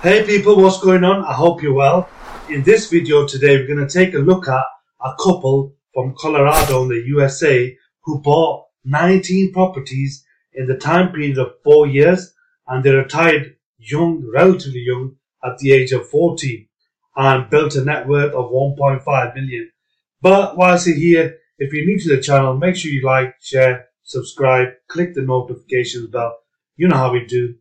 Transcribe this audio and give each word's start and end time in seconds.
Hey 0.00 0.24
people, 0.24 0.62
what's 0.62 0.80
going 0.80 1.02
on? 1.02 1.24
I 1.24 1.32
hope 1.32 1.60
you're 1.60 1.74
well. 1.74 2.08
In 2.48 2.62
this 2.62 2.88
video 2.88 3.26
today, 3.26 3.56
we're 3.56 3.66
going 3.66 3.84
to 3.84 3.92
take 3.92 4.14
a 4.14 4.18
look 4.18 4.46
at 4.46 4.64
a 5.00 5.10
couple 5.20 5.74
from 5.92 6.14
Colorado 6.16 6.84
in 6.84 6.88
the 6.90 7.02
USA 7.08 7.76
who 8.04 8.22
bought 8.22 8.66
19 8.84 9.52
properties 9.52 10.24
in 10.52 10.68
the 10.68 10.76
time 10.76 11.10
period 11.10 11.36
of 11.36 11.54
four 11.64 11.88
years 11.88 12.32
and 12.68 12.84
they 12.84 12.92
retired 12.92 13.56
young, 13.78 14.24
relatively 14.32 14.84
young, 14.86 15.16
at 15.42 15.58
the 15.58 15.72
age 15.72 15.90
of 15.90 16.08
40 16.08 16.70
and 17.16 17.50
built 17.50 17.74
a 17.74 17.84
net 17.84 18.06
worth 18.06 18.34
of 18.34 18.52
1.5 18.52 19.34
million. 19.34 19.68
But 20.22 20.56
whilst 20.56 20.86
you're 20.86 20.96
here, 20.96 21.38
if 21.58 21.72
you're 21.72 21.86
new 21.86 21.98
to 21.98 22.14
the 22.14 22.22
channel, 22.22 22.56
make 22.56 22.76
sure 22.76 22.92
you 22.92 23.04
like, 23.04 23.34
share, 23.40 23.86
subscribe, 24.04 24.74
click 24.86 25.14
the 25.14 25.22
notifications 25.22 26.06
bell. 26.06 26.38
You 26.76 26.86
know 26.86 26.96
how 26.98 27.12
we 27.12 27.26
do. 27.26 27.56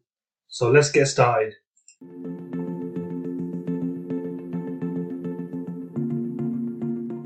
So 0.50 0.70
let's 0.70 0.92
get 0.92 1.08
started. 1.08 1.56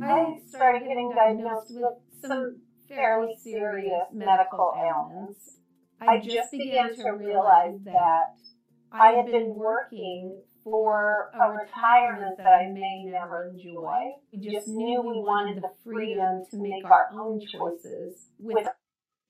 I 0.03 0.39
started 0.47 0.87
getting 0.87 1.11
diagnosed 1.13 1.71
with 1.71 1.93
some 2.21 2.61
fairly 2.87 3.35
serious 3.43 4.05
medical 4.13 4.73
ailments. 4.77 5.57
I 5.99 6.19
just 6.19 6.51
began 6.51 6.95
to 6.95 7.11
realize 7.11 7.79
that 7.83 8.35
I 8.91 9.11
had 9.11 9.25
been 9.25 9.55
working 9.55 10.41
for 10.63 11.31
a 11.33 11.51
retirement 11.51 12.37
that 12.37 12.47
I 12.47 12.67
may 12.71 13.03
never 13.05 13.49
enjoy. 13.49 14.11
We 14.31 14.49
just 14.49 14.67
knew 14.67 15.01
we 15.01 15.19
wanted 15.19 15.61
the 15.61 15.71
freedom 15.83 16.45
to 16.51 16.57
make 16.57 16.85
our 16.85 17.09
own 17.13 17.41
choices 17.41 18.27
with 18.39 18.67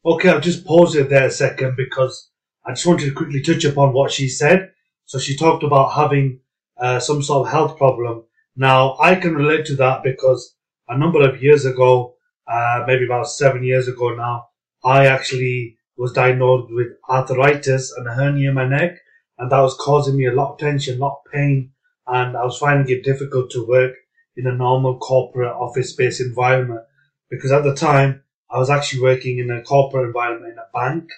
Okay, 0.04 0.30
I'll 0.30 0.40
just 0.40 0.66
pause 0.66 0.96
it 0.96 1.10
there 1.10 1.28
a 1.28 1.32
second 1.32 1.76
because 1.78 2.32
I 2.66 2.72
just 2.74 2.86
wanted 2.86 3.06
to 3.06 3.14
quickly 3.14 3.42
touch 3.42 3.66
upon 3.66 3.94
what 3.94 4.12
she 4.12 4.28
said. 4.30 4.71
So 5.12 5.20
she 5.20 5.36
talked 5.36 5.64
about 5.64 5.92
having 5.92 6.40
uh, 6.78 7.02
some 7.02 7.22
sort 7.22 7.46
of 7.46 7.52
health 7.52 7.78
problem. 7.78 8.24
Now, 8.56 8.96
I 8.98 9.16
can 9.16 9.36
relate 9.36 9.66
to 9.66 9.76
that 9.76 10.04
because 10.04 10.56
a 10.88 10.98
number 10.98 11.22
of 11.28 11.44
years 11.44 11.66
ago, 11.66 12.16
uh, 12.48 12.86
maybe 12.88 13.04
about 13.04 13.28
seven 13.28 13.62
years 13.62 13.90
ago 13.90 14.16
now, 14.16 14.48
I 14.86 15.08
actually 15.08 15.76
was 15.98 16.14
diagnosed 16.14 16.72
with 16.72 16.94
arthritis 17.10 17.92
and 17.92 18.08
a 18.08 18.14
hernia 18.14 18.52
in 18.52 18.56
my 18.56 18.66
neck, 18.66 19.00
and 19.38 19.52
that 19.52 19.60
was 19.60 19.76
causing 19.82 20.16
me 20.16 20.28
a 20.28 20.32
lot 20.32 20.54
of 20.54 20.60
tension, 20.60 20.96
a 20.96 21.02
lot 21.02 21.20
of 21.20 21.32
pain, 21.34 21.74
and 22.08 22.38
I 22.38 22.46
was 22.46 22.58
finding 22.58 22.90
it 22.96 23.04
difficult 23.04 23.52
to 23.52 23.68
work 23.68 23.96
in 24.38 24.48
a 24.48 24.56
normal 24.56 24.98
corporate 24.98 25.52
office 25.52 25.90
space 25.90 26.22
environment 26.22 26.86
because 27.30 27.52
at 27.52 27.66
the 27.66 27.76
time 27.76 28.24
I 28.50 28.60
was 28.60 28.70
actually 28.70 29.02
working 29.02 29.40
in 29.40 29.52
a 29.52 29.62
corporate 29.62 30.06
environment 30.06 30.54
in 30.54 30.58
a 30.58 30.72
bank, 30.74 31.10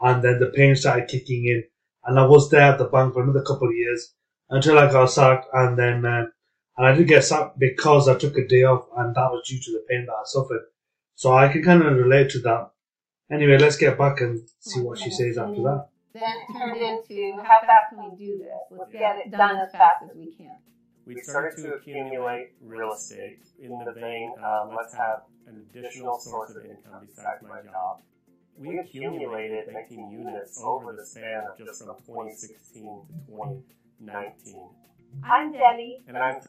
and 0.00 0.24
then 0.24 0.40
the 0.40 0.52
pain 0.56 0.74
started 0.74 1.08
kicking 1.08 1.44
in, 1.44 1.64
and 2.04 2.18
I 2.18 2.26
was 2.26 2.50
there 2.50 2.72
at 2.72 2.78
the 2.78 2.84
bank 2.84 3.14
for 3.14 3.22
another 3.22 3.42
couple 3.42 3.68
of 3.68 3.74
years 3.74 4.12
until 4.50 4.78
I 4.78 4.90
got 4.90 5.06
sacked, 5.06 5.46
and 5.52 5.78
then 5.78 6.04
uh, 6.04 6.26
and 6.76 6.86
I 6.86 6.92
did 6.94 7.08
get 7.08 7.24
sacked 7.24 7.58
because 7.58 8.08
I 8.08 8.16
took 8.18 8.36
a 8.36 8.46
day 8.46 8.64
off, 8.64 8.86
and 8.96 9.14
that 9.14 9.30
was 9.30 9.46
due 9.48 9.60
to 9.60 9.72
the 9.72 9.84
pain 9.88 10.06
that 10.06 10.12
I 10.12 10.22
suffered. 10.24 10.62
So 11.14 11.32
I 11.32 11.48
can 11.48 11.62
kind 11.62 11.82
of 11.82 11.96
relate 11.96 12.30
to 12.30 12.40
that. 12.40 12.70
Anyway, 13.30 13.58
let's 13.58 13.76
get 13.76 13.98
back 13.98 14.20
and 14.20 14.46
see 14.60 14.80
what 14.80 14.98
she 14.98 15.10
says 15.10 15.38
after 15.38 15.62
that. 15.62 15.88
then 16.12 16.22
it 16.22 16.58
turned 16.58 16.76
into 16.76 17.42
how 17.42 17.60
fast 17.60 17.90
can 17.90 18.10
we 18.10 18.16
do 18.16 18.38
this? 18.38 18.50
Let's 18.70 18.92
get 18.92 19.16
it 19.18 19.30
done 19.30 19.56
as 19.56 19.72
fast 19.72 20.04
as 20.04 20.16
we 20.16 20.34
can. 20.34 20.56
We 21.06 21.20
started 21.20 21.60
to 21.62 21.74
accumulate 21.74 22.50
real 22.60 22.92
estate 22.92 23.40
in 23.60 23.70
the 23.84 23.92
vein 23.92 24.34
of 24.42 24.72
let's 24.76 24.94
have 24.94 25.22
an 25.46 25.64
additional 25.74 26.18
source 26.18 26.50
of 26.50 26.64
income 26.64 27.06
besides 27.06 27.42
my 27.42 27.60
job. 27.62 28.00
We 28.58 28.78
accumulated 28.78 29.72
19 29.72 30.10
units 30.10 30.60
over 30.62 30.94
the 30.96 31.04
span 31.04 31.44
of 31.50 31.58
just 31.58 31.84
from 31.84 31.96
2016 32.06 32.82
to 32.82 33.32
2019. 33.32 34.68
I'm 35.24 35.52
Debbie. 35.52 36.02
And 36.06 36.16
I'm 36.18 36.40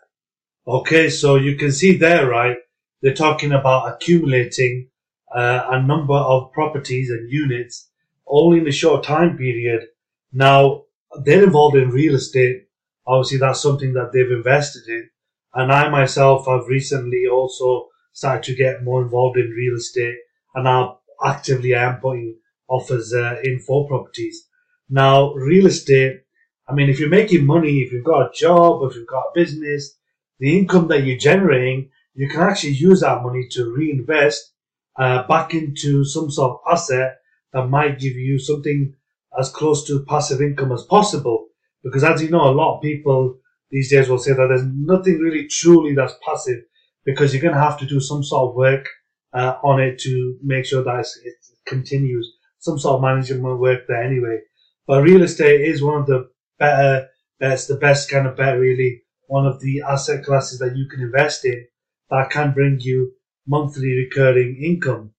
Okay, 0.67 1.09
so 1.09 1.35
you 1.35 1.55
can 1.55 1.71
see 1.71 1.97
there, 1.97 2.27
right? 2.27 2.57
They're 3.01 3.13
talking 3.13 3.51
about 3.51 3.93
accumulating 3.93 4.89
uh, 5.35 5.63
a 5.71 5.81
number 5.81 6.13
of 6.13 6.51
properties 6.51 7.09
and 7.09 7.29
units 7.29 7.89
all 8.25 8.53
in 8.53 8.67
a 8.67 8.71
short 8.71 9.03
time 9.03 9.37
period. 9.37 9.87
Now, 10.31 10.83
they're 11.23 11.43
involved 11.43 11.75
in 11.75 11.89
real 11.89 12.15
estate. 12.15 12.67
Obviously, 13.05 13.39
that's 13.39 13.61
something 13.61 13.93
that 13.93 14.11
they've 14.13 14.31
invested 14.31 14.87
in. 14.87 15.09
And 15.53 15.71
I 15.71 15.89
myself 15.89 16.47
have 16.47 16.67
recently 16.67 17.25
also 17.31 17.89
started 18.13 18.43
to 18.43 18.55
get 18.55 18.83
more 18.83 19.01
involved 19.01 19.37
in 19.37 19.49
real 19.49 19.75
estate 19.75 20.17
and 20.55 20.63
now 20.65 20.99
actively 21.23 21.75
I 21.75 21.83
am 21.83 21.99
putting 21.99 22.37
offers 22.69 23.13
uh, 23.13 23.37
in 23.43 23.59
for 23.59 23.87
properties. 23.87 24.47
Now, 24.89 25.33
real 25.33 25.67
estate, 25.67 26.21
I 26.67 26.73
mean, 26.73 26.89
if 26.89 26.99
you're 26.99 27.09
making 27.09 27.45
money, 27.45 27.79
if 27.79 27.91
you've 27.91 28.05
got 28.05 28.27
a 28.27 28.33
job, 28.33 28.83
if 28.83 28.95
you've 28.95 29.07
got 29.07 29.27
a 29.27 29.31
business, 29.35 29.97
the 30.39 30.57
income 30.57 30.87
that 30.87 31.03
you're 31.03 31.17
generating, 31.17 31.89
you 32.15 32.29
can 32.29 32.41
actually 32.41 32.73
use 32.73 33.01
that 33.01 33.23
money 33.23 33.47
to 33.51 33.73
reinvest 33.73 34.53
uh, 34.97 35.23
back 35.27 35.53
into 35.53 36.03
some 36.03 36.29
sort 36.29 36.51
of 36.51 36.71
asset 36.71 37.19
that 37.51 37.67
might 37.67 37.99
give 37.99 38.13
you 38.13 38.39
something 38.39 38.93
as 39.39 39.49
close 39.49 39.85
to 39.87 40.05
passive 40.05 40.41
income 40.41 40.71
as 40.71 40.83
possible. 40.83 41.47
Because 41.83 42.03
as 42.03 42.21
you 42.21 42.29
know, 42.29 42.49
a 42.49 42.53
lot 42.53 42.75
of 42.75 42.81
people 42.81 43.37
these 43.71 43.89
days 43.89 44.07
will 44.07 44.19
say 44.19 44.33
that 44.33 44.47
there's 44.47 44.65
nothing 44.65 45.17
really 45.17 45.47
truly 45.47 45.95
that's 45.95 46.13
passive 46.25 46.59
because 47.05 47.33
you're 47.33 47.41
going 47.41 47.55
to 47.55 47.59
have 47.59 47.79
to 47.79 47.85
do 47.85 47.99
some 47.99 48.23
sort 48.23 48.49
of 48.49 48.55
work 48.55 48.87
uh, 49.33 49.57
on 49.63 49.81
it 49.81 49.99
to 49.99 50.37
make 50.41 50.65
sure 50.65 50.83
that 50.83 51.05
it 51.23 51.35
continues. 51.65 52.31
Some 52.59 52.79
sort 52.79 52.95
of 52.95 53.01
management 53.01 53.59
work 53.59 53.87
there 53.87 54.03
anyway. 54.03 54.39
But 54.87 55.03
real 55.03 55.23
estate 55.23 55.61
is 55.61 55.81
one 55.81 56.01
of 56.01 56.07
the 56.07 56.29
better 56.59 57.07
best, 57.39 57.67
the 57.67 57.75
best 57.75 58.09
kind 58.09 58.27
of 58.27 58.37
bet 58.37 58.59
really, 58.59 59.03
one 59.27 59.45
of 59.45 59.59
the 59.59 59.81
asset 59.81 60.23
classes 60.23 60.59
that 60.59 60.75
you 60.75 60.87
can 60.87 61.01
invest 61.01 61.45
in 61.45 61.65
that 62.09 62.29
can 62.29 62.53
bring 62.53 62.79
you 62.79 63.13
monthly 63.47 63.93
recurring 63.95 64.61
income. 64.63 65.11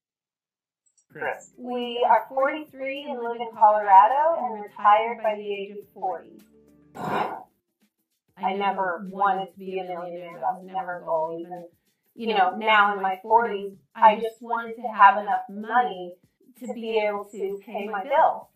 Chris. 1.11 1.51
We 1.57 2.05
are 2.09 2.27
43 2.29 3.07
and 3.11 3.21
live 3.23 3.41
in 3.41 3.57
Colorado 3.57 4.47
and 4.47 4.63
retired 4.63 5.23
by 5.23 5.37
the 5.37 5.53
age 5.53 5.71
of 5.71 5.85
40. 5.95 6.31
I 8.37 8.55
never 8.55 9.07
wanted 9.11 9.53
to 9.53 9.59
be 9.59 9.79
a 9.79 9.85
millionaire. 9.85 10.41
That 10.41 10.59
was 10.59 10.67
never 10.67 11.01
a 11.01 11.05
goal. 11.05 11.39
Even, 11.41 11.67
you 12.15 12.29
know, 12.29 12.57
now 12.57 12.95
in 12.95 13.03
my 13.03 13.19
40s, 13.25 13.77
I 13.95 14.17
just 14.17 14.41
wanted 14.41 14.77
to 14.77 14.89
have 14.89 15.19
enough 15.19 15.43
money 15.49 16.15
to 16.61 16.73
be 16.73 16.99
able 16.99 17.25
to 17.27 17.61
pay 17.65 17.89
my 17.89 18.03
bills. 18.03 18.47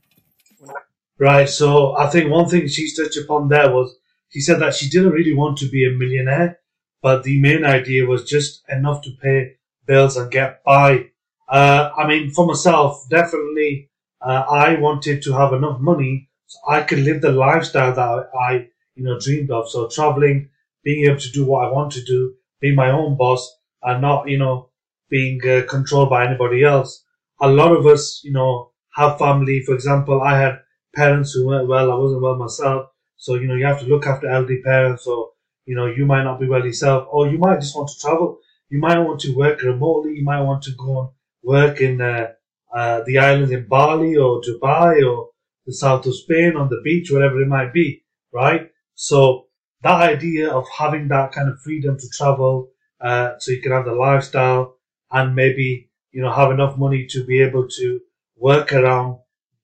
Right. 1.18 1.48
So 1.48 1.96
I 1.96 2.08
think 2.08 2.30
one 2.30 2.48
thing 2.48 2.68
she's 2.68 2.96
touched 2.96 3.16
upon 3.16 3.48
there 3.48 3.70
was 3.72 3.96
she 4.28 4.40
said 4.40 4.60
that 4.60 4.74
she 4.74 4.88
didn't 4.88 5.12
really 5.12 5.34
want 5.34 5.58
to 5.58 5.68
be 5.68 5.86
a 5.86 5.90
millionaire, 5.90 6.60
but 7.02 7.24
the 7.24 7.40
main 7.40 7.64
idea 7.64 8.06
was 8.06 8.28
just 8.28 8.62
enough 8.68 9.02
to 9.02 9.10
pay 9.20 9.56
bills 9.86 10.16
and 10.16 10.30
get 10.30 10.62
by. 10.62 11.06
Uh, 11.48 11.90
I 11.96 12.06
mean, 12.06 12.30
for 12.30 12.46
myself, 12.46 13.08
definitely, 13.08 13.90
uh, 14.20 14.44
I 14.48 14.76
wanted 14.76 15.22
to 15.22 15.32
have 15.32 15.52
enough 15.52 15.80
money 15.80 16.28
so 16.46 16.58
I 16.68 16.82
could 16.82 17.00
live 17.00 17.20
the 17.20 17.32
lifestyle 17.32 17.94
that 17.94 18.30
I, 18.38 18.68
you 18.94 19.04
know, 19.04 19.18
dreamed 19.18 19.50
of. 19.50 19.70
So 19.70 19.88
traveling, 19.88 20.50
being 20.84 21.06
able 21.06 21.20
to 21.20 21.30
do 21.30 21.44
what 21.44 21.66
I 21.66 21.72
want 21.72 21.92
to 21.92 22.04
do, 22.04 22.34
being 22.60 22.74
my 22.74 22.90
own 22.90 23.16
boss, 23.16 23.56
and 23.82 24.02
not, 24.02 24.28
you 24.28 24.38
know, 24.38 24.70
being 25.10 25.40
uh, 25.48 25.62
controlled 25.68 26.10
by 26.10 26.26
anybody 26.26 26.64
else. 26.64 27.04
A 27.40 27.48
lot 27.48 27.72
of 27.72 27.86
us, 27.86 28.20
you 28.24 28.32
know, 28.32 28.72
have 28.94 29.18
family. 29.18 29.62
For 29.62 29.74
example, 29.74 30.20
I 30.22 30.38
had 30.38 30.60
parents 30.94 31.32
who 31.32 31.46
weren't 31.46 31.68
well. 31.68 31.90
I 31.92 31.94
wasn't 31.96 32.22
well 32.22 32.36
myself. 32.36 32.90
So, 33.16 33.34
you 33.34 33.46
know, 33.46 33.54
you 33.54 33.66
have 33.66 33.80
to 33.80 33.86
look 33.86 34.06
after 34.06 34.28
elderly 34.28 34.60
parents 34.62 35.06
or, 35.06 35.30
you 35.66 35.74
know, 35.76 35.86
you 35.86 36.06
might 36.06 36.24
not 36.24 36.40
be 36.40 36.48
well 36.48 36.64
yourself 36.64 37.08
or 37.10 37.28
you 37.28 37.38
might 37.38 37.60
just 37.60 37.76
want 37.76 37.88
to 37.90 37.98
travel. 38.00 38.38
You 38.70 38.78
might 38.80 38.98
want 38.98 39.20
to 39.20 39.34
work 39.34 39.62
remotely. 39.62 40.14
You 40.14 40.24
might 40.24 40.42
want 40.42 40.62
to 40.64 40.72
go 40.72 41.00
and 41.00 41.08
work 41.42 41.80
in 41.80 42.00
uh, 42.00 42.32
uh, 42.74 43.02
the 43.06 43.18
islands 43.18 43.50
in 43.50 43.66
Bali 43.66 44.16
or 44.16 44.40
Dubai 44.40 45.08
or 45.08 45.30
the 45.66 45.72
south 45.72 46.06
of 46.06 46.16
Spain 46.16 46.56
on 46.56 46.68
the 46.68 46.80
beach, 46.82 47.10
whatever 47.10 47.40
it 47.42 47.48
might 47.48 47.72
be, 47.72 48.02
right? 48.32 48.70
So 48.94 49.47
that 49.82 50.00
idea 50.00 50.50
of 50.50 50.64
having 50.76 51.08
that 51.08 51.32
kind 51.32 51.48
of 51.48 51.60
freedom 51.60 51.98
to 51.98 52.08
travel, 52.10 52.70
uh, 53.00 53.38
so 53.38 53.52
you 53.52 53.62
can 53.62 53.72
have 53.72 53.84
the 53.84 53.94
lifestyle 53.94 54.76
and 55.10 55.34
maybe, 55.34 55.90
you 56.10 56.22
know, 56.22 56.32
have 56.32 56.50
enough 56.50 56.76
money 56.76 57.06
to 57.10 57.24
be 57.24 57.40
able 57.40 57.68
to 57.68 58.00
work 58.36 58.72
around 58.72 59.18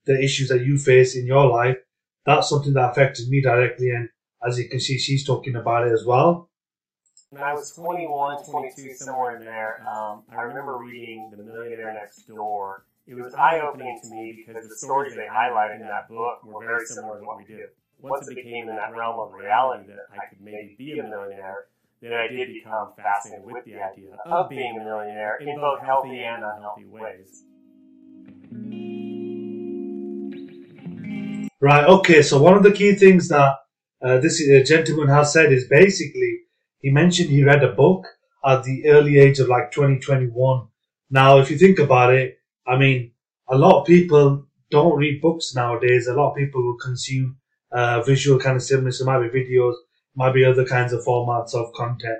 the 0.06 0.22
issues 0.22 0.48
that 0.48 0.64
you 0.64 0.78
face 0.78 1.16
in 1.16 1.26
your 1.26 1.46
life. 1.46 1.76
That's 2.26 2.48
something 2.48 2.72
that 2.74 2.90
affected 2.90 3.28
me 3.28 3.42
directly. 3.42 3.90
And 3.90 4.08
as 4.46 4.58
you 4.58 4.68
can 4.68 4.80
see, 4.80 4.98
she's 4.98 5.26
talking 5.26 5.56
about 5.56 5.86
it 5.86 5.92
as 5.92 6.04
well. 6.04 6.50
When 7.30 7.42
I 7.42 7.52
was 7.52 7.72
21, 7.72 8.44
22, 8.44 8.94
somewhere 8.94 9.36
in 9.36 9.44
there, 9.44 9.84
um, 9.88 10.22
I 10.30 10.42
remember 10.42 10.76
reading 10.78 11.32
The 11.36 11.42
Millionaire 11.42 11.92
Next 11.92 12.28
Door. 12.28 12.86
It 13.06 13.14
was 13.14 13.34
eye 13.34 13.60
opening 13.60 14.00
to 14.02 14.08
me 14.08 14.44
because 14.46 14.68
the 14.68 14.76
stories 14.76 15.14
they 15.14 15.26
highlighted 15.26 15.80
in 15.80 15.88
that 15.88 16.08
book 16.08 16.44
were 16.44 16.64
very 16.64 16.86
similar 16.86 17.18
to 17.18 17.26
what 17.26 17.36
we 17.36 17.44
do. 17.44 17.66
Once 18.04 18.28
it 18.28 18.34
became 18.34 18.68
in 18.68 18.76
that 18.76 18.94
realm 18.94 19.18
of 19.18 19.32
reality 19.32 19.88
that 19.88 20.06
I 20.12 20.26
could 20.26 20.42
maybe 20.42 20.74
be 20.76 20.98
a 20.98 21.02
millionaire, 21.02 21.68
then 22.02 22.12
I 22.12 22.28
did 22.28 22.52
become 22.52 22.92
fascinated 22.96 23.46
with 23.46 23.64
the 23.64 23.76
idea 23.82 24.14
of 24.26 24.50
being 24.50 24.78
a 24.78 24.84
millionaire 24.84 25.38
in 25.38 25.56
both 25.56 25.80
healthy 25.80 26.22
and 26.22 26.44
unhealthy 26.44 26.84
ways. 26.84 27.44
Right. 31.62 31.86
Okay. 31.86 32.20
So 32.20 32.42
one 32.42 32.58
of 32.58 32.62
the 32.62 32.72
key 32.72 32.94
things 32.94 33.28
that 33.28 33.56
uh, 34.04 34.18
this 34.18 34.42
uh, 34.42 34.62
gentleman 34.64 35.08
has 35.08 35.32
said 35.32 35.50
is 35.50 35.66
basically 35.66 36.40
he 36.80 36.90
mentioned 36.90 37.30
he 37.30 37.42
read 37.42 37.64
a 37.64 37.72
book 37.72 38.04
at 38.44 38.64
the 38.64 38.86
early 38.88 39.18
age 39.18 39.38
of 39.38 39.48
like 39.48 39.72
2021. 39.72 40.66
Now, 41.08 41.38
if 41.38 41.50
you 41.50 41.56
think 41.56 41.78
about 41.78 42.12
it, 42.12 42.36
I 42.66 42.76
mean, 42.76 43.12
a 43.48 43.56
lot 43.56 43.80
of 43.80 43.86
people 43.86 44.46
don't 44.70 44.98
read 44.98 45.22
books 45.22 45.54
nowadays. 45.54 46.06
A 46.06 46.12
lot 46.12 46.32
of 46.32 46.36
people 46.36 46.62
will 46.62 46.76
consume 46.76 47.38
uh, 47.74 48.02
visual 48.02 48.38
kind 48.38 48.56
of 48.56 48.62
stimulus. 48.62 49.00
It 49.00 49.04
might 49.04 49.30
be 49.30 49.40
videos, 49.40 49.74
might 50.14 50.32
be 50.32 50.44
other 50.44 50.64
kinds 50.64 50.92
of 50.92 51.04
formats 51.04 51.54
of 51.54 51.72
content. 51.74 52.18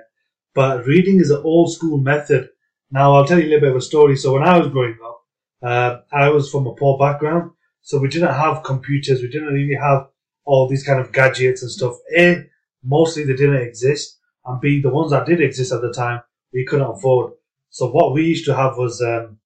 But 0.53 0.85
reading 0.85 1.19
is 1.19 1.31
an 1.31 1.41
old 1.43 1.73
school 1.73 1.97
method. 1.97 2.49
Now, 2.91 3.15
I'll 3.15 3.25
tell 3.25 3.39
you 3.39 3.45
a 3.45 3.49
little 3.49 3.61
bit 3.61 3.71
of 3.71 3.77
a 3.77 3.81
story. 3.81 4.17
So 4.17 4.33
when 4.33 4.43
I 4.43 4.59
was 4.59 4.67
growing 4.67 4.97
up, 5.03 5.21
uh, 5.63 5.97
I 6.11 6.29
was 6.29 6.51
from 6.51 6.67
a 6.67 6.75
poor 6.75 6.97
background. 6.97 7.51
So 7.81 7.99
we 7.99 8.09
didn't 8.09 8.33
have 8.33 8.63
computers. 8.63 9.21
We 9.21 9.29
didn't 9.29 9.53
really 9.53 9.75
have 9.75 10.07
all 10.43 10.67
these 10.67 10.83
kind 10.83 10.99
of 10.99 11.11
gadgets 11.11 11.61
and 11.61 11.71
stuff. 11.71 11.95
A, 12.17 12.45
mostly 12.83 13.23
they 13.23 13.35
didn't 13.35 13.61
exist. 13.61 14.19
And 14.45 14.59
B, 14.61 14.81
the 14.81 14.89
ones 14.89 15.11
that 15.11 15.25
did 15.25 15.41
exist 15.41 15.71
at 15.71 15.81
the 15.81 15.93
time, 15.93 16.21
we 16.53 16.65
couldn't 16.65 16.87
afford. 16.87 17.33
So 17.69 17.89
what 17.89 18.13
we 18.13 18.23
used 18.23 18.45
to 18.45 18.55
have 18.55 18.77
was, 18.77 19.01
um, 19.01 19.39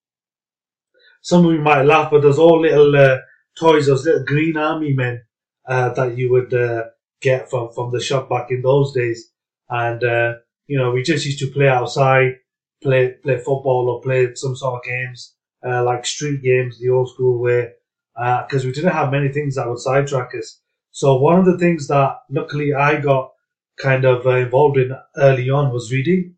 some 1.21 1.45
of 1.45 1.53
you 1.53 1.59
might 1.61 1.83
laugh, 1.83 2.11
but 2.11 2.21
there's 2.21 2.37
all 2.37 2.61
little 2.61 2.95
uh, 2.95 3.17
toys, 3.57 3.87
those 3.87 4.05
little 4.05 4.23
green 4.23 4.57
army 4.57 4.93
men 4.93 5.23
uh, 5.67 5.89
that 5.93 6.17
you 6.17 6.31
would 6.31 6.53
uh, 6.53 6.85
get 7.21 7.49
from, 7.49 7.71
from 7.73 7.91
the 7.91 7.99
shop 8.01 8.29
back 8.29 8.51
in 8.51 8.61
those 8.61 8.93
days. 8.93 9.31
And, 9.69 10.03
uh, 10.03 10.33
you 10.67 10.77
know, 10.77 10.91
we 10.91 11.03
just 11.03 11.25
used 11.25 11.39
to 11.39 11.47
play 11.51 11.67
outside, 11.67 12.37
play, 12.81 13.15
play 13.23 13.37
football 13.37 13.89
or 13.89 14.01
play 14.01 14.33
some 14.35 14.55
sort 14.55 14.75
of 14.79 14.83
games, 14.83 15.35
uh, 15.65 15.83
like 15.83 16.05
street 16.05 16.41
games, 16.43 16.79
the 16.79 16.89
old 16.89 17.09
school 17.09 17.39
way, 17.39 17.71
because 18.15 18.63
uh, 18.63 18.67
we 18.67 18.71
didn't 18.73 18.93
have 18.93 19.11
many 19.11 19.29
things 19.29 19.55
that 19.55 19.67
would 19.67 19.79
sidetrack 19.79 20.33
us. 20.35 20.59
So 20.91 21.17
one 21.17 21.39
of 21.39 21.45
the 21.45 21.57
things 21.57 21.87
that 21.87 22.17
luckily 22.29 22.73
I 22.73 22.99
got 22.99 23.31
kind 23.79 24.05
of 24.05 24.25
uh, 24.25 24.31
involved 24.37 24.77
in 24.77 24.91
early 25.17 25.49
on 25.49 25.71
was 25.71 25.91
reading. 25.91 26.35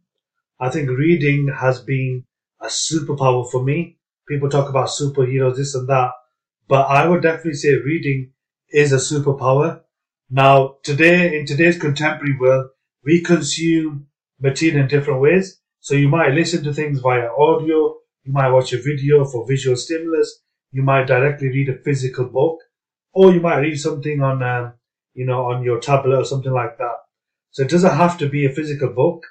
I 0.62 0.69
think 0.69 0.89
reading 0.89 1.50
has 1.50 1.81
been 1.81 2.25
a 2.62 2.68
superpower 2.68 3.50
for 3.51 3.63
me. 3.63 3.97
People 4.27 4.50
talk 4.50 4.69
about 4.69 4.88
superheroes, 4.89 5.57
this 5.57 5.75
and 5.75 5.89
that, 5.89 6.12
but 6.68 6.83
I 6.88 7.07
would 7.07 7.21
definitely 7.21 7.56
say 7.56 7.75
reading 7.75 8.31
is 8.71 8.91
a 8.91 8.97
superpower. 8.97 9.81
Now, 10.29 10.77
today, 10.83 11.38
in 11.38 11.45
today's 11.45 11.77
contemporary 11.77 12.38
world, 12.38 12.69
we 13.03 13.21
consume 13.21 14.07
material 14.39 14.81
in 14.81 14.88
different 14.88 15.21
ways. 15.21 15.59
So 15.79 15.95
you 15.95 16.09
might 16.09 16.33
listen 16.33 16.63
to 16.63 16.73
things 16.73 17.00
via 17.00 17.29
audio, 17.38 17.97
you 18.23 18.31
might 18.31 18.51
watch 18.51 18.71
a 18.71 18.81
video 18.81 19.25
for 19.25 19.47
visual 19.47 19.75
stimulus, 19.75 20.41
you 20.71 20.83
might 20.83 21.07
directly 21.07 21.50
read 21.50 21.69
a 21.69 21.81
physical 21.83 22.25
book, 22.25 22.59
or 23.13 23.33
you 23.33 23.41
might 23.41 23.59
read 23.59 23.77
something 23.77 24.21
on, 24.21 24.44
um, 24.44 24.73
you 25.13 25.25
know, 25.25 25.45
on 25.45 25.63
your 25.63 25.79
tablet 25.79 26.18
or 26.18 26.25
something 26.25 26.53
like 26.53 26.77
that. 26.77 26.97
So 27.51 27.63
it 27.63 27.69
doesn't 27.69 27.97
have 27.97 28.18
to 28.19 28.29
be 28.29 28.45
a 28.45 28.53
physical 28.53 28.89
book. 28.89 29.25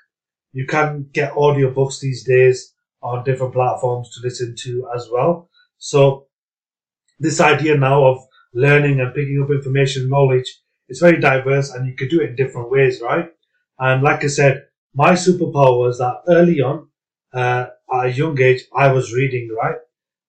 You 0.52 0.66
can 0.66 1.08
get 1.12 1.36
audio 1.36 1.72
books 1.72 2.00
these 2.00 2.24
days 2.24 2.74
on 3.02 3.24
different 3.24 3.54
platforms 3.54 4.10
to 4.14 4.26
listen 4.26 4.54
to 4.58 4.88
as 4.94 5.08
well. 5.10 5.48
So 5.78 6.26
this 7.18 7.40
idea 7.40 7.76
now 7.76 8.04
of 8.04 8.18
learning 8.54 9.00
and 9.00 9.14
picking 9.14 9.42
up 9.42 9.50
information, 9.50 10.08
knowledge, 10.08 10.58
is 10.88 11.00
very 11.00 11.20
diverse 11.20 11.70
and 11.70 11.86
you 11.86 11.94
can 11.94 12.08
do 12.08 12.20
it 12.20 12.30
in 12.30 12.36
different 12.36 12.70
ways, 12.70 13.00
right? 13.00 13.30
And 13.78 14.02
like 14.02 14.24
I 14.24 14.28
said, 14.28 14.66
my 14.94 15.12
superpower 15.12 15.78
was 15.78 15.98
that 15.98 16.22
early 16.28 16.60
on, 16.60 16.88
uh, 17.32 17.66
at 17.92 18.06
a 18.06 18.12
young 18.12 18.40
age, 18.40 18.64
I 18.76 18.92
was 18.92 19.12
reading, 19.14 19.48
right? 19.56 19.76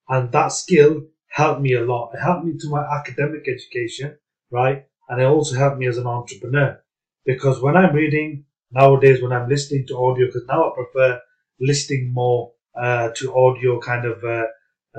And 0.10 0.32
that 0.32 0.50
skill 0.52 1.08
helped 1.30 1.62
me 1.62 1.74
a 1.74 1.82
lot. 1.84 2.12
It 2.14 2.20
helped 2.20 2.46
me 2.46 2.54
to 2.60 2.70
my 2.70 2.84
academic 3.00 3.48
education, 3.48 4.18
right? 4.52 4.86
And 5.10 5.22
it 5.22 5.26
also 5.26 5.56
helped 5.56 5.78
me 5.80 5.88
as 5.88 5.98
an 5.98 6.08
entrepreneur 6.08 6.80
because 7.26 7.62
when 7.62 7.76
I'm 7.78 7.96
reading 7.96 8.46
nowadays, 8.72 9.22
when 9.22 9.32
I'm 9.34 9.50
listening 9.50 9.88
to 9.88 9.98
audio, 9.98 10.28
because 10.28 10.46
now 10.48 10.70
I 10.72 10.76
prefer 10.76 11.20
listening 11.60 12.14
more 12.14 12.54
uh, 12.80 13.10
to 13.16 13.36
audio 13.36 13.80
kind 13.80 14.06
of 14.06 14.24
uh, 14.24 14.46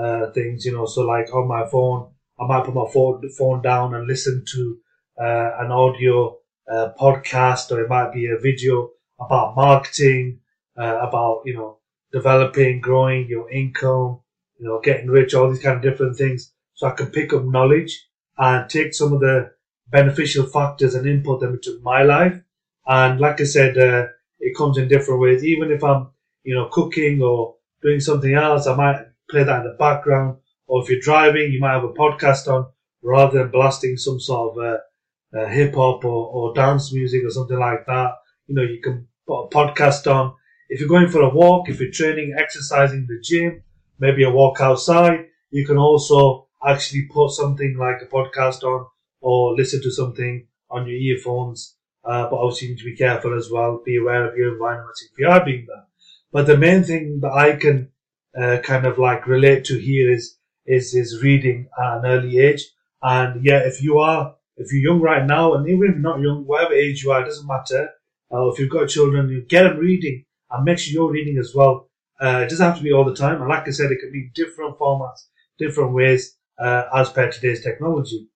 uh, 0.00 0.32
things, 0.32 0.64
you 0.64 0.72
know. 0.72 0.86
So 0.86 1.02
like 1.02 1.32
on 1.34 1.48
my 1.48 1.66
phone, 1.66 2.12
I 2.42 2.46
might 2.46 2.64
put 2.64 2.74
my 2.74 2.90
phone 2.92 3.28
phone 3.30 3.62
down 3.62 3.94
and 3.94 4.06
listen 4.06 4.44
to 4.52 4.78
uh, 5.20 5.50
an 5.60 5.70
audio 5.70 6.38
uh, 6.70 6.90
podcast, 6.98 7.70
or 7.70 7.82
it 7.82 7.88
might 7.88 8.12
be 8.12 8.26
a 8.26 8.38
video 8.38 8.90
about 9.20 9.56
marketing, 9.56 10.40
uh, 10.78 10.98
about 11.08 11.42
you 11.44 11.54
know 11.54 11.78
developing, 12.12 12.80
growing 12.80 13.26
your 13.28 13.50
income, 13.50 14.20
you 14.58 14.66
know, 14.66 14.80
getting 14.80 15.08
rich, 15.08 15.34
all 15.34 15.50
these 15.50 15.62
kind 15.62 15.76
of 15.76 15.82
different 15.82 16.16
things. 16.16 16.52
So 16.74 16.86
I 16.86 16.92
can 16.92 17.06
pick 17.06 17.32
up 17.32 17.44
knowledge 17.44 18.06
and 18.38 18.68
take 18.68 18.94
some 18.94 19.12
of 19.12 19.20
the 19.20 19.52
beneficial 19.90 20.46
factors 20.46 20.94
and 20.94 21.06
input 21.06 21.40
them 21.40 21.54
into 21.54 21.80
my 21.82 22.02
life. 22.02 22.38
And 22.86 23.20
like 23.20 23.40
I 23.40 23.44
said, 23.44 23.78
uh, 23.78 24.06
it 24.40 24.56
comes 24.56 24.78
in 24.78 24.88
different 24.88 25.20
ways. 25.20 25.44
Even 25.44 25.70
if 25.70 25.82
I'm, 25.84 26.08
you 26.44 26.54
know, 26.54 26.68
cooking 26.72 27.22
or 27.22 27.56
doing 27.82 28.00
something 28.00 28.34
else, 28.34 28.66
I 28.66 28.74
might 28.74 29.06
play 29.30 29.44
that 29.44 29.64
in 29.64 29.70
the 29.70 29.76
background. 29.78 30.38
Or 30.66 30.82
if 30.82 30.88
you're 30.88 31.00
driving, 31.00 31.52
you 31.52 31.60
might 31.60 31.74
have 31.74 31.84
a 31.84 31.92
podcast 31.92 32.48
on 32.48 32.66
rather 33.02 33.38
than 33.38 33.50
blasting 33.50 33.96
some 33.96 34.20
sort 34.20 34.56
of 34.56 34.64
uh, 34.64 35.38
uh, 35.38 35.46
hip 35.48 35.74
hop 35.74 36.04
or, 36.04 36.28
or 36.28 36.54
dance 36.54 36.92
music 36.92 37.24
or 37.24 37.30
something 37.30 37.58
like 37.58 37.86
that. 37.86 38.12
You 38.46 38.54
know, 38.54 38.62
you 38.62 38.80
can 38.80 39.06
put 39.26 39.44
a 39.44 39.48
podcast 39.48 40.12
on. 40.12 40.34
If 40.68 40.80
you're 40.80 40.88
going 40.88 41.08
for 41.08 41.22
a 41.22 41.34
walk, 41.34 41.68
if 41.68 41.80
you're 41.80 41.90
training, 41.90 42.34
exercising 42.38 43.06
the 43.06 43.20
gym, 43.22 43.62
maybe 43.98 44.24
a 44.24 44.30
walk 44.30 44.60
outside, 44.60 45.26
you 45.50 45.66
can 45.66 45.76
also 45.76 46.48
actually 46.66 47.08
put 47.12 47.30
something 47.30 47.76
like 47.78 48.00
a 48.02 48.06
podcast 48.06 48.62
on 48.62 48.86
or 49.20 49.54
listen 49.54 49.82
to 49.82 49.90
something 49.90 50.46
on 50.70 50.86
your 50.86 50.96
earphones. 50.96 51.76
Uh, 52.04 52.28
but 52.28 52.36
obviously 52.36 52.68
you 52.68 52.74
need 52.74 52.80
to 52.80 52.84
be 52.84 52.96
careful 52.96 53.36
as 53.36 53.50
well. 53.50 53.82
Be 53.84 53.98
aware 53.98 54.28
of 54.28 54.36
your 54.36 54.52
environment 54.54 54.96
if 55.10 55.18
you 55.18 55.28
are 55.28 55.44
doing 55.44 55.66
that. 55.68 55.86
But 56.32 56.46
the 56.46 56.56
main 56.56 56.82
thing 56.82 57.20
that 57.20 57.32
I 57.32 57.56
can 57.56 57.90
uh, 58.36 58.58
kind 58.62 58.86
of 58.86 58.98
like 58.98 59.26
relate 59.26 59.64
to 59.66 59.78
here 59.78 60.10
is 60.10 60.36
is 60.66 60.94
is 60.94 61.22
reading 61.22 61.68
at 61.78 61.98
an 61.98 62.06
early 62.06 62.38
age. 62.38 62.64
And 63.02 63.44
yeah, 63.44 63.58
if 63.58 63.82
you 63.82 63.98
are 63.98 64.36
if 64.56 64.72
you're 64.72 64.92
young 64.92 65.00
right 65.00 65.26
now, 65.26 65.54
and 65.54 65.68
even 65.68 65.88
if 65.88 65.94
you're 65.94 65.98
not 65.98 66.20
young, 66.20 66.44
whatever 66.46 66.74
age 66.74 67.02
you 67.02 67.10
are, 67.10 67.22
it 67.22 67.26
doesn't 67.26 67.46
matter. 67.46 67.90
Uh, 68.32 68.48
if 68.48 68.58
you've 68.58 68.70
got 68.70 68.88
children, 68.88 69.28
you 69.28 69.42
get 69.42 69.64
them 69.64 69.78
reading 69.78 70.24
and 70.50 70.64
make 70.64 70.78
sure 70.78 70.92
you're 70.92 71.10
reading 71.10 71.38
as 71.38 71.52
well. 71.54 71.88
Uh, 72.20 72.42
it 72.44 72.48
doesn't 72.48 72.64
have 72.64 72.76
to 72.76 72.82
be 72.82 72.92
all 72.92 73.04
the 73.04 73.14
time. 73.14 73.40
And 73.40 73.48
like 73.48 73.66
I 73.66 73.70
said, 73.70 73.90
it 73.90 73.98
can 74.00 74.12
be 74.12 74.30
different 74.34 74.78
formats, 74.78 75.26
different 75.58 75.92
ways 75.92 76.36
uh, 76.58 76.84
as 76.94 77.10
per 77.10 77.30
today's 77.30 77.62
technology. 77.62 78.28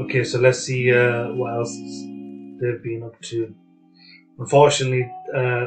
Okay, 0.00 0.24
so 0.24 0.38
let's 0.38 0.60
see 0.60 0.92
uh, 0.92 1.32
what 1.32 1.54
else 1.54 1.74
they've 2.60 2.82
been 2.82 3.02
up 3.04 3.20
to. 3.22 3.54
Unfortunately, 4.38 5.10
uh, 5.34 5.66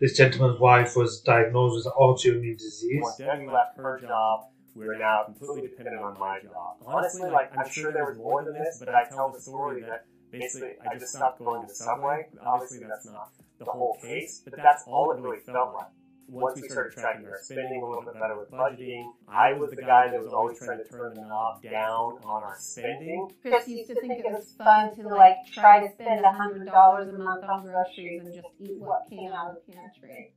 this 0.00 0.16
gentleman's 0.16 0.60
wife 0.60 0.96
was 0.96 1.20
diagnosed 1.20 1.76
with 1.76 1.86
an 1.86 1.92
autoimmune 1.98 2.58
disease. 2.58 3.02
When 3.02 3.28
Debbie 3.28 3.46
left 3.46 3.76
her 3.76 4.00
job, 4.00 4.46
we're 4.74 4.98
now 4.98 5.24
completely 5.24 5.68
dependent 5.68 6.00
on 6.00 6.18
my 6.18 6.38
job. 6.40 6.76
Honestly, 6.86 7.28
like 7.30 7.50
I'm 7.56 7.68
sure 7.68 7.92
there 7.92 8.06
was 8.06 8.16
more 8.16 8.44
than 8.44 8.54
this, 8.54 8.78
but 8.78 8.94
I 8.94 9.04
tell 9.08 9.30
the 9.32 9.40
story 9.40 9.82
that 9.82 10.06
basically 10.30 10.74
I 10.88 10.96
just 10.96 11.14
stopped 11.14 11.38
going 11.38 11.66
to 11.66 11.74
Subway. 11.74 12.26
Obviously, 12.44 12.80
that's 12.88 13.06
not 13.06 13.32
the 13.58 13.64
whole 13.64 13.98
case, 14.00 14.42
but 14.44 14.56
that's 14.56 14.84
all 14.86 15.10
it 15.12 15.20
really 15.20 15.40
felt 15.40 15.74
like 15.74 15.88
once 16.28 16.60
we 16.60 16.68
started 16.68 16.92
tracking 16.92 17.26
our 17.26 17.38
spending 17.40 17.82
a 17.82 17.88
little 17.88 18.04
bit 18.04 18.14
better 18.14 18.38
with 18.38 18.50
budgeting, 18.50 19.10
I 19.26 19.54
was 19.54 19.70
the 19.70 19.76
guy 19.82 20.10
that 20.10 20.22
was 20.22 20.32
always 20.32 20.58
trying 20.58 20.78
to 20.78 20.84
turn 20.84 21.14
the 21.14 21.22
knob 21.22 21.62
down 21.62 22.18
on 22.22 22.42
our 22.42 22.54
spending. 22.58 23.30
Chris 23.40 23.66
used 23.66 23.88
to 23.88 23.94
think 24.00 24.12
it 24.12 24.30
was 24.30 24.52
fun 24.58 24.94
to 24.96 25.08
like 25.08 25.36
try 25.52 25.80
to 25.80 25.92
spend 25.92 26.24
a 26.24 26.32
hundred 26.32 26.66
dollars 26.66 27.12
a 27.14 27.18
month 27.18 27.44
on 27.44 27.64
groceries 27.64 28.22
and 28.24 28.34
just 28.34 28.48
eat 28.60 28.78
what 28.78 29.08
came 29.08 29.32
out 29.32 29.50
of 29.52 29.56
the 29.66 29.72
pantry. 29.72 30.34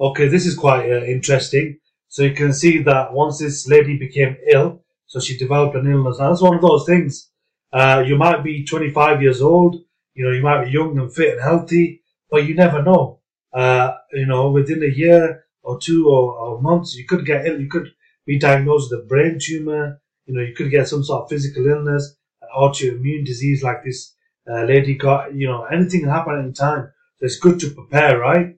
Okay, 0.00 0.28
this 0.28 0.46
is 0.46 0.56
quite 0.56 0.90
uh, 0.90 1.04
interesting. 1.04 1.78
So 2.08 2.22
you 2.22 2.34
can 2.34 2.52
see 2.52 2.82
that 2.82 3.12
once 3.12 3.38
this 3.38 3.68
lady 3.68 3.98
became 3.98 4.36
ill, 4.50 4.82
so 5.06 5.20
she 5.20 5.36
developed 5.36 5.76
an 5.76 5.90
illness. 5.90 6.18
Now 6.18 6.30
that's 6.30 6.42
one 6.42 6.54
of 6.54 6.62
those 6.62 6.86
things. 6.86 7.30
Uh, 7.72 8.02
you 8.06 8.16
might 8.16 8.42
be 8.42 8.64
25 8.64 9.22
years 9.22 9.40
old, 9.40 9.76
you 10.14 10.24
know, 10.24 10.32
you 10.32 10.42
might 10.42 10.64
be 10.64 10.70
young 10.70 10.98
and 10.98 11.12
fit 11.12 11.34
and 11.34 11.42
healthy, 11.42 12.01
but 12.32 12.46
you 12.46 12.54
never 12.54 12.82
know. 12.82 13.20
Uh, 13.52 13.92
you 14.14 14.24
know, 14.24 14.50
within 14.50 14.82
a 14.82 14.86
year 14.86 15.44
or 15.62 15.78
two 15.78 16.08
or, 16.08 16.32
or 16.32 16.62
months, 16.62 16.96
you 16.96 17.06
could 17.06 17.26
get 17.26 17.46
ill. 17.46 17.60
You 17.60 17.68
could 17.68 17.92
be 18.26 18.38
diagnosed 18.38 18.90
with 18.90 19.00
a 19.00 19.06
brain 19.06 19.38
tumor. 19.38 20.00
You 20.24 20.34
know, 20.34 20.40
you 20.40 20.54
could 20.54 20.70
get 20.70 20.88
some 20.88 21.04
sort 21.04 21.24
of 21.24 21.28
physical 21.28 21.66
illness, 21.66 22.16
an 22.40 22.48
autoimmune 22.56 23.26
disease 23.26 23.62
like 23.62 23.84
this 23.84 24.14
uh, 24.50 24.64
lady 24.64 24.96
got. 24.96 25.34
You 25.34 25.46
know, 25.46 25.64
anything 25.64 26.00
can 26.00 26.08
happen 26.08 26.40
any 26.42 26.52
time. 26.52 26.90
So 27.18 27.26
it's 27.26 27.38
good 27.38 27.60
to 27.60 27.70
prepare, 27.70 28.18
right? 28.18 28.56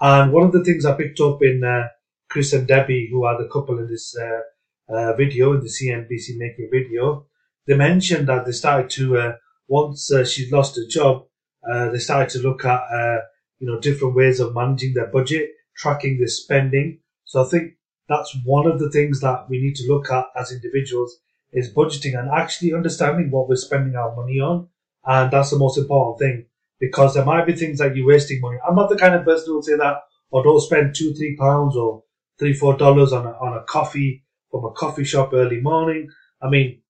And 0.00 0.32
one 0.32 0.46
of 0.46 0.52
the 0.52 0.62
things 0.62 0.86
I 0.86 0.96
picked 0.96 1.18
up 1.18 1.42
in 1.42 1.64
uh, 1.64 1.88
Chris 2.30 2.52
and 2.52 2.68
Debbie, 2.68 3.08
who 3.10 3.24
are 3.24 3.42
the 3.42 3.48
couple 3.48 3.78
in 3.80 3.88
this 3.88 4.16
uh, 4.16 4.94
uh 4.94 5.14
video, 5.14 5.54
in 5.54 5.60
the 5.60 5.74
CNBC 5.76 6.38
Make 6.38 6.58
It 6.58 6.70
video, 6.70 7.26
they 7.66 7.74
mentioned 7.74 8.28
that 8.28 8.46
they 8.46 8.52
started 8.52 8.88
to, 8.90 9.18
uh, 9.18 9.32
once 9.66 10.12
she'd 10.26 10.52
lost 10.52 10.76
her 10.76 10.86
job, 10.88 11.26
uh, 11.70 11.90
they 11.90 11.98
started 11.98 12.30
to 12.30 12.38
look 12.46 12.64
at, 12.64 12.80
uh, 12.92 13.18
you 13.58 13.66
know, 13.66 13.80
different 13.80 14.14
ways 14.14 14.40
of 14.40 14.54
managing 14.54 14.94
their 14.94 15.06
budget, 15.06 15.50
tracking 15.76 16.18
their 16.18 16.28
spending. 16.28 16.98
So 17.24 17.42
I 17.44 17.48
think 17.48 17.74
that's 18.08 18.36
one 18.44 18.66
of 18.66 18.78
the 18.78 18.90
things 18.90 19.20
that 19.20 19.48
we 19.48 19.60
need 19.60 19.74
to 19.76 19.92
look 19.92 20.10
at 20.10 20.26
as 20.38 20.52
individuals 20.52 21.18
is 21.52 21.72
budgeting 21.74 22.18
and 22.18 22.28
actually 22.30 22.72
understanding 22.74 23.30
what 23.30 23.48
we're 23.48 23.56
spending 23.56 23.96
our 23.96 24.14
money 24.14 24.40
on. 24.40 24.68
And 25.04 25.30
that's 25.30 25.50
the 25.50 25.58
most 25.58 25.78
important 25.78 26.18
thing 26.18 26.46
because 26.80 27.14
there 27.14 27.24
might 27.24 27.46
be 27.46 27.54
things 27.54 27.78
that 27.78 27.96
you're 27.96 28.06
wasting 28.06 28.40
money. 28.40 28.58
I'm 28.66 28.74
not 28.76 28.88
the 28.90 28.96
kind 28.98 29.14
of 29.14 29.24
person 29.24 29.46
who 29.48 29.54
will 29.54 29.62
say 29.62 29.76
that, 29.76 29.96
or 30.30 30.42
don't 30.42 30.60
spend 30.60 30.94
two, 30.94 31.14
three 31.14 31.36
pounds 31.36 31.76
or 31.76 32.02
three, 32.38 32.52
four 32.52 32.76
dollars 32.76 33.12
on 33.12 33.26
a, 33.26 33.30
on 33.30 33.56
a 33.56 33.62
coffee 33.64 34.24
from 34.50 34.64
a 34.64 34.72
coffee 34.72 35.04
shop 35.04 35.30
early 35.32 35.60
morning. 35.60 36.08
I 36.42 36.48
mean, 36.48 36.82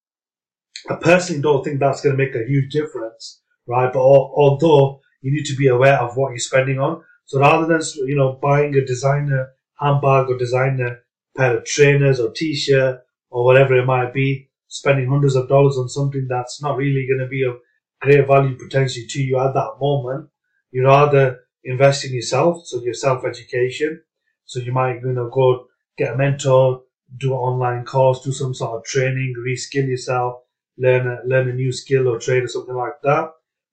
I 0.90 0.94
personally 0.96 1.42
don't 1.42 1.62
think 1.64 1.78
that's 1.80 2.00
going 2.00 2.16
to 2.16 2.24
make 2.24 2.34
a 2.34 2.46
huge 2.46 2.72
difference, 2.72 3.40
right? 3.66 3.92
But 3.92 4.00
although 4.00 5.00
you 5.22 5.32
need 5.32 5.46
to 5.46 5.56
be 5.56 5.68
aware 5.68 5.98
of 5.98 6.16
what 6.16 6.30
you're 6.30 6.38
spending 6.38 6.78
on. 6.78 7.02
So 7.24 7.40
rather 7.40 7.66
than, 7.66 7.80
you 8.06 8.14
know, 8.14 8.38
buying 8.40 8.74
a 8.76 8.84
designer 8.84 9.48
handbag 9.78 10.28
or 10.28 10.38
designer 10.38 11.00
pair 11.36 11.58
of 11.58 11.64
trainers 11.64 12.20
or 12.20 12.30
t-shirt 12.30 13.00
or 13.30 13.44
whatever 13.44 13.76
it 13.76 13.86
might 13.86 14.14
be, 14.14 14.48
spending 14.68 15.08
hundreds 15.08 15.34
of 15.34 15.48
dollars 15.48 15.76
on 15.76 15.88
something 15.88 16.26
that's 16.28 16.62
not 16.62 16.76
really 16.76 17.06
going 17.08 17.20
to 17.20 17.28
be 17.28 17.42
of 17.42 17.56
great 18.00 18.26
value 18.26 18.56
potentially 18.56 19.06
to 19.08 19.20
you 19.20 19.38
at 19.38 19.54
that 19.54 19.76
moment. 19.80 20.28
You 20.70 20.84
rather 20.84 21.40
invest 21.64 22.04
in 22.04 22.14
yourself, 22.14 22.66
so 22.66 22.80
your 22.82 22.94
self-education. 22.94 24.02
So 24.44 24.60
you 24.60 24.72
might, 24.72 25.00
you 25.00 25.12
know, 25.12 25.28
go 25.28 25.66
get 25.98 26.14
a 26.14 26.16
mentor, 26.16 26.82
do 27.16 27.32
an 27.32 27.38
online 27.38 27.84
course, 27.84 28.22
do 28.22 28.32
some 28.32 28.54
sort 28.54 28.76
of 28.76 28.84
training, 28.84 29.34
reskill 29.44 29.88
yourself, 29.88 30.42
learn 30.78 31.06
a, 31.08 31.26
learn 31.26 31.48
a 31.48 31.52
new 31.52 31.72
skill 31.72 32.06
or 32.08 32.18
trade 32.18 32.44
or 32.44 32.48
something 32.48 32.74
like 32.74 33.00
that. 33.02 33.30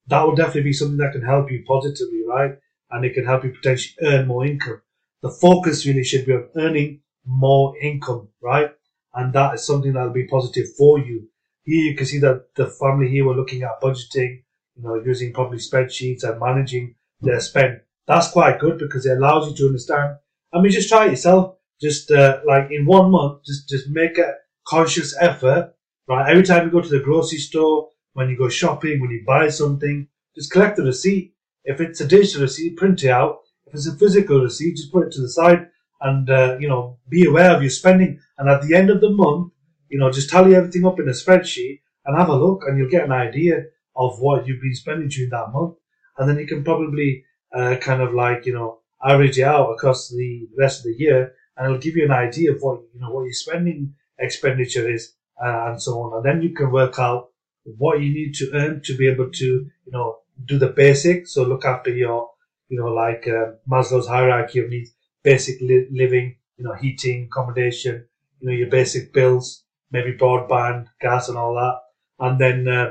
That 0.08 0.26
would 0.26 0.36
definitely 0.36 0.62
be 0.62 0.72
something 0.72 0.98
that 0.98 1.12
can 1.12 1.22
help 1.22 1.50
you 1.50 1.64
positively, 1.66 2.22
right? 2.26 2.58
And 2.90 3.04
it 3.04 3.14
can 3.14 3.24
help 3.24 3.44
you 3.44 3.50
potentially 3.52 3.96
earn 4.06 4.26
more 4.26 4.44
income. 4.46 4.80
The 5.22 5.30
focus 5.30 5.86
really 5.86 6.04
should 6.04 6.26
be 6.26 6.34
on 6.34 6.48
earning 6.56 7.00
more 7.24 7.76
income, 7.78 8.28
right? 8.42 8.70
And 9.14 9.32
that 9.32 9.54
is 9.54 9.64
something 9.66 9.92
that 9.94 10.02
will 10.04 10.10
be 10.12 10.26
positive 10.26 10.66
for 10.76 10.98
you. 10.98 11.28
Here 11.64 11.90
you 11.90 11.96
can 11.96 12.06
see 12.06 12.18
that 12.18 12.54
the 12.56 12.66
family 12.66 13.08
here 13.08 13.24
were 13.24 13.34
looking 13.34 13.62
at 13.62 13.80
budgeting, 13.80 14.42
you 14.76 14.82
know, 14.82 14.96
using 14.96 15.32
probably 15.32 15.58
spreadsheets 15.58 16.22
and 16.24 16.38
managing 16.38 16.94
their 17.20 17.40
spend. 17.40 17.80
That's 18.06 18.30
quite 18.30 18.60
good 18.60 18.78
because 18.78 19.06
it 19.06 19.16
allows 19.16 19.48
you 19.48 19.56
to 19.56 19.66
understand. 19.68 20.16
I 20.52 20.60
mean, 20.60 20.72
just 20.72 20.88
try 20.90 21.06
it 21.06 21.10
yourself. 21.12 21.56
Just 21.80 22.10
uh, 22.10 22.40
like 22.46 22.70
in 22.70 22.84
one 22.86 23.10
month, 23.10 23.44
just 23.44 23.68
just 23.68 23.88
make 23.88 24.18
a 24.18 24.34
conscious 24.66 25.16
effort, 25.20 25.74
right? 26.06 26.30
Every 26.30 26.42
time 26.44 26.64
you 26.66 26.70
go 26.70 26.80
to 26.80 26.88
the 26.88 27.00
grocery 27.00 27.38
store, 27.38 27.88
when 28.14 28.30
you 28.30 28.38
go 28.38 28.48
shopping, 28.48 29.00
when 29.00 29.10
you 29.10 29.22
buy 29.26 29.48
something, 29.48 30.08
just 30.34 30.50
collect 30.50 30.76
the 30.76 30.84
receipt. 30.84 31.34
If 31.64 31.80
it's 31.80 32.00
a 32.00 32.06
digital 32.06 32.42
receipt, 32.42 32.76
print 32.76 33.04
it 33.04 33.10
out. 33.10 33.40
If 33.66 33.74
it's 33.74 33.86
a 33.86 33.96
physical 33.96 34.40
receipt, 34.40 34.76
just 34.76 34.92
put 34.92 35.06
it 35.06 35.12
to 35.12 35.20
the 35.20 35.28
side 35.28 35.68
and 36.00 36.28
uh, 36.30 36.56
you 36.60 36.68
know 36.68 36.98
be 37.08 37.24
aware 37.24 37.54
of 37.54 37.62
your 37.62 37.70
spending. 37.70 38.20
And 38.38 38.48
at 38.48 38.62
the 38.62 38.74
end 38.74 38.90
of 38.90 39.00
the 39.00 39.10
month, 39.10 39.52
you 39.88 39.98
know 39.98 40.10
just 40.10 40.30
tally 40.30 40.54
everything 40.54 40.86
up 40.86 40.98
in 40.98 41.08
a 41.08 41.12
spreadsheet 41.12 41.80
and 42.04 42.16
have 42.16 42.28
a 42.28 42.36
look, 42.36 42.62
and 42.66 42.78
you'll 42.78 42.90
get 42.90 43.04
an 43.04 43.12
idea 43.12 43.64
of 43.96 44.18
what 44.20 44.46
you've 44.46 44.60
been 44.60 44.74
spending 44.74 45.08
during 45.08 45.30
that 45.30 45.52
month, 45.52 45.76
and 46.18 46.28
then 46.28 46.38
you 46.38 46.46
can 46.46 46.64
probably 46.64 47.24
uh, 47.54 47.76
kind 47.76 48.02
of 48.02 48.14
like 48.14 48.46
you 48.46 48.54
know 48.54 48.80
average 49.04 49.38
it 49.38 49.44
out 49.44 49.70
across 49.70 50.08
the 50.08 50.48
rest 50.58 50.80
of 50.80 50.84
the 50.84 50.96
year, 50.98 51.32
and 51.56 51.66
it'll 51.66 51.78
give 51.78 51.96
you 51.96 52.04
an 52.04 52.12
idea 52.12 52.52
of 52.52 52.58
what 52.60 52.80
you 52.92 53.00
know 53.00 53.10
what 53.10 53.24
your 53.24 53.32
spending 53.32 53.94
expenditure 54.18 54.88
is 54.88 55.14
uh, 55.44 55.66
and 55.68 55.82
so 55.82 55.92
on, 56.02 56.16
and 56.16 56.24
then 56.24 56.42
you 56.42 56.54
can 56.54 56.70
work 56.70 56.98
out 56.98 57.30
what 57.64 58.00
you 58.00 58.12
need 58.12 58.34
to 58.34 58.50
earn 58.52 58.80
to 58.84 58.96
be 58.96 59.08
able 59.08 59.30
to 59.30 59.44
you 59.44 59.92
know 59.92 60.18
do 60.44 60.58
the 60.58 60.68
basics. 60.68 61.32
So 61.32 61.42
look 61.42 61.64
after 61.64 61.90
your 61.90 62.28
you 62.68 62.78
know 62.78 62.88
like 62.88 63.26
uh, 63.26 63.52
Maslow's 63.68 64.06
hierarchy 64.06 64.58
of 64.60 64.68
needs 64.68 64.92
basic 65.22 65.60
li- 65.60 65.86
living, 65.90 66.36
you 66.58 66.64
know, 66.64 66.74
heating, 66.74 67.24
accommodation, 67.30 68.04
you 68.40 68.46
know, 68.48 68.52
your 68.54 68.68
basic 68.68 69.10
bills, 69.12 69.62
maybe 69.90 70.12
broadband, 70.12 70.84
gas, 71.00 71.28
and 71.28 71.38
all 71.38 71.54
that. 71.54 71.78
And 72.18 72.38
then 72.38 72.68
uh, 72.68 72.90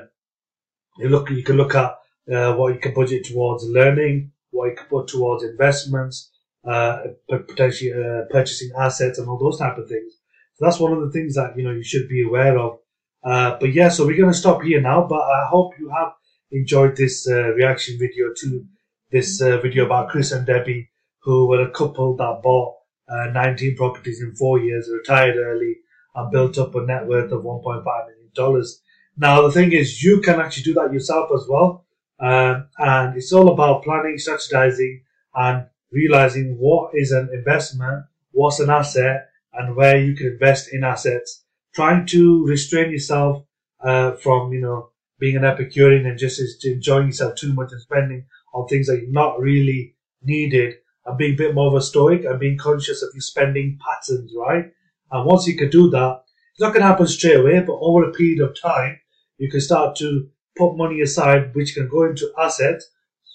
you 0.98 1.10
look, 1.10 1.30
you 1.30 1.44
can 1.44 1.58
look 1.58 1.76
at 1.76 1.92
uh, 2.34 2.54
what 2.56 2.74
you 2.74 2.80
can 2.80 2.94
budget 2.94 3.26
towards 3.26 3.64
learning, 3.66 4.32
what 4.52 4.70
you 4.70 4.76
can 4.76 4.86
put 4.88 5.08
towards 5.08 5.44
investments, 5.44 6.32
uh, 6.68 7.00
potentially 7.30 7.92
uh, 7.92 8.22
purchasing 8.30 8.72
assets, 8.78 9.18
and 9.20 9.28
all 9.28 9.38
those 9.40 9.58
type 9.58 9.78
of 9.78 9.88
things. 9.88 10.14
So 10.56 10.66
that's 10.66 10.80
one 10.80 10.94
of 10.94 11.02
the 11.02 11.12
things 11.12 11.36
that 11.36 11.58
you 11.58 11.64
know 11.64 11.72
you 11.72 11.84
should 11.84 12.08
be 12.08 12.24
aware 12.24 12.58
of. 12.58 12.78
Uh, 13.24 13.58
but 13.60 13.74
yeah, 13.74 13.90
so 13.90 14.06
we're 14.06 14.18
going 14.18 14.32
to 14.32 14.38
stop 14.38 14.62
here 14.62 14.82
now. 14.82 15.06
But 15.08 15.22
I 15.22 15.48
hope 15.50 15.74
you 15.80 15.90
have 15.90 16.14
enjoyed 16.52 16.96
this 16.96 17.28
uh, 17.28 17.54
reaction 17.54 17.98
video 18.00 18.34
to 18.38 18.66
this 19.12 19.40
video 19.40 19.86
about 19.86 20.10
Chris 20.10 20.32
and 20.32 20.46
Debbie 20.46 20.90
who 21.24 21.48
were 21.48 21.62
a 21.62 21.72
couple 21.72 22.16
that 22.18 22.42
bought 22.44 22.76
uh, 23.08 23.28
19 23.34 23.76
properties 23.76 24.22
in 24.22 24.36
four 24.36 24.60
years, 24.60 24.90
retired 24.92 25.38
early, 25.38 25.78
and 26.16 26.32
built 26.32 26.58
up 26.58 26.76
a 26.76 26.86
net 26.86 27.08
worth 27.08 27.32
of 27.32 27.44
1.5 27.44 27.84
million 27.84 28.30
dollars. 28.36 28.82
Now 29.16 29.42
the 29.42 29.52
thing 29.52 29.72
is, 29.74 30.04
you 30.04 30.22
can 30.22 30.40
actually 30.40 30.64
do 30.64 30.74
that 30.76 30.94
yourself 30.94 31.30
as 31.34 31.46
well, 31.48 31.86
um, 32.20 32.68
and 32.78 33.16
it's 33.16 33.32
all 33.32 33.50
about 33.50 33.84
planning, 33.84 34.18
strategizing, 34.18 35.02
and 35.36 35.68
realizing 35.92 36.58
what 36.60 36.92
is 36.96 37.12
an 37.12 37.30
investment, 37.34 38.06
what's 38.32 38.60
an 38.60 38.70
asset, 38.70 39.30
and 39.54 39.76
where 39.76 40.00
you 40.00 40.16
can 40.16 40.28
invest 40.28 40.74
in 40.74 40.84
assets. 40.84 41.43
Trying 41.76 42.06
to 42.08 42.46
restrain 42.46 42.92
yourself 42.92 43.44
uh, 43.84 44.14
from, 44.14 44.54
you 44.54 44.62
know, 44.62 44.90
being 45.20 45.36
an 45.36 45.46
Epicurean 45.46 46.06
and 46.06 46.18
just 46.18 46.66
enjoying 46.66 47.08
yourself 47.08 47.36
too 47.36 47.54
much 47.54 47.72
and 47.72 47.82
spending 47.82 48.26
on 48.54 48.68
things 48.68 48.88
that 48.88 49.02
you're 49.02 49.12
not 49.12 49.40
really 49.40 49.96
needed 50.22 50.76
and 51.06 51.18
being 51.18 51.34
a 51.34 51.38
bit 51.38 51.56
more 51.56 51.68
of 51.68 51.74
a 51.76 51.82
stoic 51.82 52.24
and 52.26 52.40
being 52.40 52.58
conscious 52.58 53.02
of 53.02 53.10
your 53.14 53.22
spending 53.22 53.80
patterns, 53.86 54.32
right? 54.38 54.72
And 55.12 55.26
once 55.26 55.48
you 55.48 55.58
can 55.58 55.70
do 55.70 55.90
that, 55.90 56.24
it's 56.52 56.62
not 56.62 56.70
going 56.70 56.82
to 56.82 56.88
happen 56.88 57.08
straight 57.08 57.40
away, 57.40 57.60
but 57.62 57.80
over 57.80 58.04
a 58.04 58.12
period 58.12 58.42
of 58.42 58.60
time, 58.60 59.00
you 59.38 59.50
can 59.50 59.62
start 59.62 59.96
to 59.98 60.30
put 60.56 60.78
money 60.78 61.02
aside, 61.02 61.56
which 61.56 61.74
can 61.74 61.90
go 61.90 62.04
into 62.04 62.32
assets. 62.38 62.90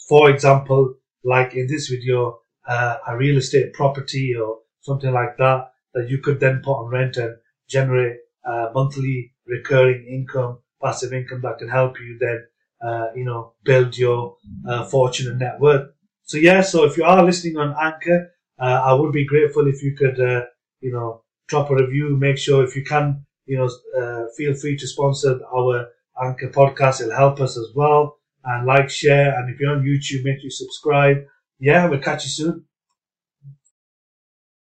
For 0.09 0.31
example, 0.31 0.95
like 1.25 1.55
in 1.55 1.67
this 1.67 1.89
video, 1.89 2.41
uh, 2.67 2.99
a 3.07 3.17
real 3.17 3.39
estate 3.39 3.73
property 3.73 4.35
or 4.35 4.61
something 4.81 5.13
like 5.13 5.37
that, 5.39 5.73
that 5.95 6.09
you 6.09 6.19
could 6.19 6.39
then 6.39 6.63
put 6.65 6.73
on 6.73 6.91
rent 6.91 7.17
and 7.17 7.37
generate 7.69 8.19
uh, 8.49 8.71
monthly 8.75 9.33
recurring 9.47 10.07
income, 10.07 10.59
passive 10.83 11.13
income 11.13 11.41
that 11.43 11.59
can 11.59 11.69
help 11.69 12.01
you 12.01 12.19
then, 12.19 12.47
uh, 12.87 13.07
you 13.15 13.25
know, 13.25 13.53
build 13.65 13.97
your 13.97 14.37
uh, 14.69 14.85
fortune 14.85 15.29
and 15.31 15.39
net 15.39 15.61
worth. 15.61 15.89
So 16.25 16.37
yeah, 16.37 16.61
so 16.63 16.85
if 16.85 16.97
you 16.97 17.05
are 17.05 17.25
listening 17.25 17.57
on 17.57 17.75
Anchor, 17.81 18.31
uh, 18.61 18.83
I 18.85 18.93
would 18.93 19.13
be 19.13 19.27
grateful 19.27 19.67
if 19.67 19.83
you 19.83 19.97
could, 19.97 20.21
uh, 20.21 20.45
you 20.81 20.93
know, 20.93 21.23
drop 21.49 21.71
a 21.71 21.77
review. 21.77 22.17
Make 22.17 22.39
sure 22.39 22.65
if 22.65 22.77
you 22.77 22.85
can, 22.85 23.25
you 23.47 23.59
know, 23.59 23.71
uh, 23.99 24.27
feel 24.37 24.55
free 24.55 24.77
to 24.77 24.87
sponsor 24.87 25.41
our 25.55 25.89
Anchor 26.23 26.51
podcast. 26.51 27.01
It'll 27.01 27.17
help 27.17 27.41
us 27.41 27.57
as 27.57 27.69
well. 27.75 28.19
And 28.45 28.67
like, 28.67 28.89
share, 28.89 29.39
and 29.39 29.53
if 29.53 29.61
you're 29.61 29.75
on 29.75 29.85
YouTube, 29.85 30.25
make 30.25 30.39
sure 30.39 30.45
you 30.45 30.51
subscribe. 30.51 31.19
Yeah, 31.59 31.89
we'll 31.89 32.01
catch 32.01 32.25
you 32.25 32.31
soon. 32.31 32.65